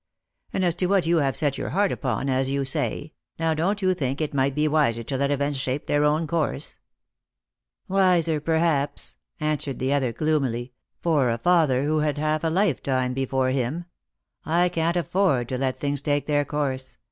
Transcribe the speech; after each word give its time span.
And 0.51 0.65
as 0.65 0.73
to 0.77 0.87
what 0.87 1.05
you 1.05 1.17
have 1.17 1.35
set 1.35 1.59
your 1.59 1.69
heart 1.69 1.91
upon, 1.91 2.27
as 2.27 2.49
you 2.49 2.65
say, 2.65 3.13
now 3.37 3.53
don't 3.53 3.83
you 3.83 3.93
think 3.93 4.19
it 4.19 4.33
might 4.33 4.55
be 4.55 4.67
wiser 4.67 5.03
to 5.03 5.15
let 5.15 5.29
events 5.29 5.59
shape 5.59 5.85
their 5.85 6.03
own 6.03 6.25
course?"" 6.25 6.77
Wiser, 7.87 8.39
perhaps," 8.39 9.15
answered 9.39 9.77
the 9.77 9.93
other 9.93 10.11
gloomily," 10.11 10.73
for 11.03 11.29
a 11.29 11.37
father 11.37 11.83
Lost 11.83 11.85
for 11.85 11.85
Love. 11.85 11.85
71 11.85 11.85
who 12.01 12.05
had 12.07 12.17
half 12.17 12.43
a 12.43 12.47
lifetime 12.51 13.13
before 13.13 13.49
him. 13.49 13.85
I 14.43 14.69
can't 14.69 14.97
afford 14.97 15.47
to 15.49 15.59
let 15.59 15.79
things 15.79 16.01
take 16.01 16.25
their 16.25 16.45
course. 16.45 16.97